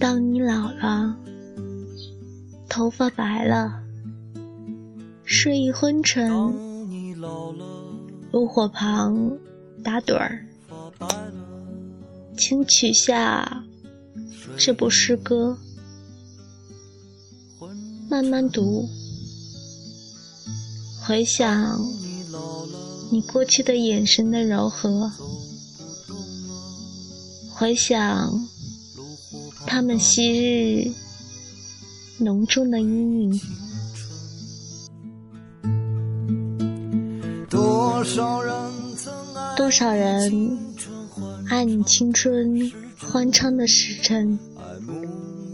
[0.00, 1.14] 当你老了，
[2.70, 3.82] 头发白了，
[5.26, 6.32] 睡意昏沉，
[8.32, 9.36] 炉火旁
[9.84, 10.46] 打盹儿，
[12.34, 13.62] 请取下
[14.56, 15.58] 这部诗歌，
[18.08, 18.88] 慢慢读，
[21.06, 21.78] 回想
[23.12, 25.12] 你过去的眼神的柔和，
[27.52, 28.48] 回想。
[29.66, 30.90] 他们昔日
[32.18, 33.40] 浓重的阴影。
[37.48, 38.54] 多少人
[39.56, 40.58] 多少人
[41.48, 44.38] 爱你青春欢畅的时辰，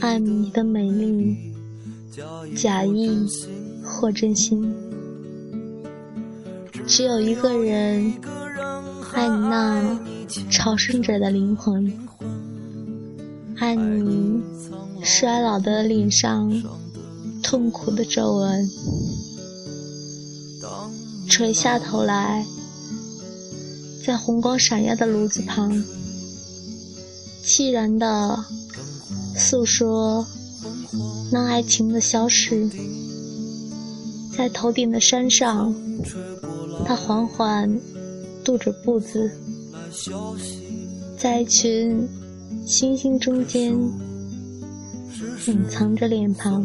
[0.00, 1.36] 爱你的美丽，
[2.56, 3.26] 假意
[3.84, 4.74] 或真心。
[6.86, 8.12] 只有一个人
[9.14, 10.00] 爱你那
[10.50, 11.92] 朝圣者的灵魂，
[13.62, 14.42] 爱你
[15.04, 16.52] 衰老的脸上
[17.44, 18.68] 痛苦的皱纹。
[21.28, 22.44] 垂下头来，
[24.04, 25.80] 在红光闪耀的炉子旁，
[27.44, 28.44] 凄然地
[29.36, 30.26] 诉说
[31.30, 32.68] 那爱情的消逝。
[34.36, 35.72] 在头顶的山上，
[36.84, 37.80] 他缓缓
[38.44, 39.30] 踱着步子，
[41.16, 42.08] 在一群
[42.64, 43.72] 星星中间
[45.46, 46.64] 隐藏着脸庞。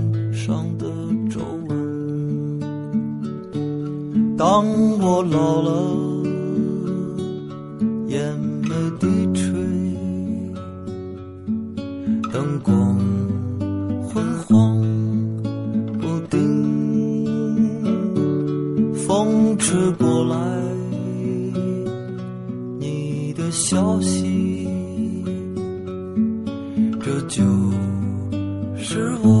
[4.43, 4.65] 当
[4.97, 5.69] 我老了，
[8.07, 8.69] 眼眉
[8.99, 9.53] 低垂，
[12.33, 12.97] 灯光
[14.01, 14.81] 昏黄
[15.99, 16.39] 不定，
[18.95, 20.35] 风吹过来，
[22.79, 24.67] 你的消息，
[26.99, 27.43] 这就
[28.75, 29.40] 是我